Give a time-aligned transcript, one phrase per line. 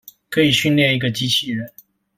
[0.31, 1.71] 可以訓練一個機器人